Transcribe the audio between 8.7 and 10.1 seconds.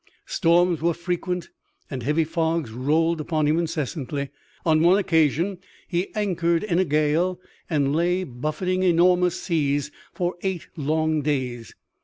enormous seas